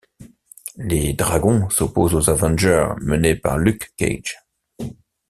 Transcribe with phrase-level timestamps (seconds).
[0.77, 4.35] Les Dragons s'opposent aux Avengers menés par Luke Cage.